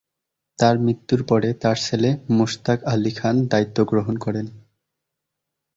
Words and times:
তাঁর 0.59 0.75
মৃত্যুর 0.77 1.21
পরে 1.23 1.49
তার 1.61 1.77
ছেলে 1.77 2.09
মোশতাক 2.29 2.79
আলী 2.85 3.11
খান 3.11 3.35
দায়িত্ব 3.47 3.77
গ্রহণ 3.83 4.15
করেন। 4.17 4.47